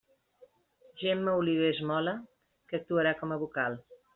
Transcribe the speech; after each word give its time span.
Gemma 1.01 1.35
Olivés 1.41 1.83
Mola, 1.91 2.17
que 2.71 2.81
actuarà 2.81 3.17
com 3.21 3.37
a 3.37 3.43
vocal. 3.45 3.79